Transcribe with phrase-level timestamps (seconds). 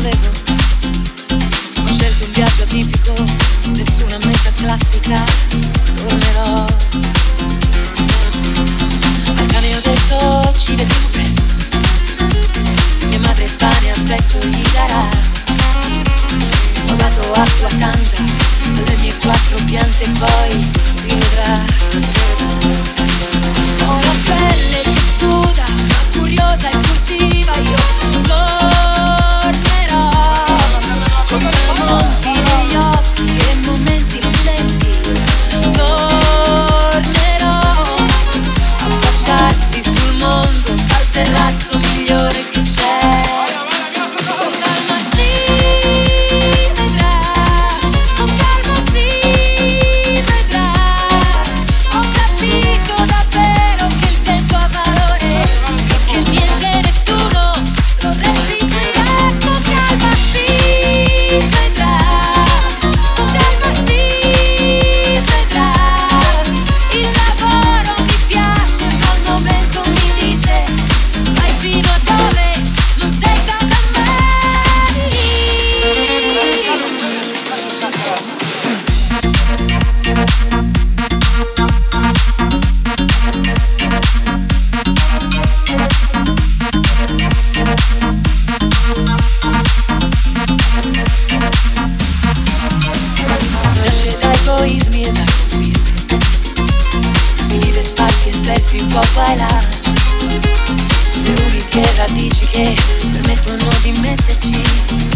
[0.00, 0.30] sapevo.
[1.82, 3.14] Ho scelto un viaggio atipico,
[3.72, 5.22] nessuna meta classica,
[5.94, 6.64] tornerò.
[9.36, 11.42] Al cane ho detto ci vediamo presto.
[13.08, 15.06] Mia madre pane affetto gli darà.
[16.88, 18.22] Ho dato acqua tanta
[18.64, 23.19] alle mie quattro piante e poi si vedrà.
[41.50, 41.79] not so
[98.60, 99.66] si può bailar
[101.24, 102.74] Le uniche radici che
[103.10, 105.09] permettono di metterci.